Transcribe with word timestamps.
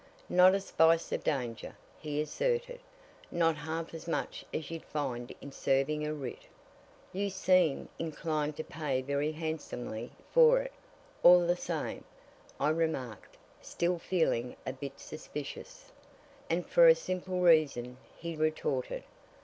"Not 0.29 0.55
a 0.55 0.59
spice 0.59 1.11
of 1.11 1.23
danger!" 1.23 1.75
he 1.99 2.19
asserted. 2.21 2.79
"Not 3.29 3.55
half 3.55 3.93
as 3.93 4.07
much 4.07 4.43
as 4.51 4.71
you'd 4.71 4.83
find 4.85 5.31
in 5.41 5.51
serving 5.51 6.07
a 6.07 6.11
writ." 6.15 6.41
"You 7.13 7.29
seem 7.29 7.87
inclined 7.99 8.55
to 8.57 8.63
pay 8.63 9.03
very 9.03 9.31
handsomely 9.31 10.09
for 10.31 10.59
it, 10.61 10.73
all 11.21 11.45
the 11.45 11.55
same," 11.55 12.03
I 12.59 12.69
remarked, 12.69 13.37
still 13.61 13.99
feeling 13.99 14.55
a 14.65 14.73
bit 14.73 14.99
suspicious. 14.99 15.91
"And 16.49 16.65
for 16.65 16.87
a 16.87 16.95
simple 16.95 17.41
reason," 17.41 17.97
he 18.17 18.35
retorted. 18.35 19.03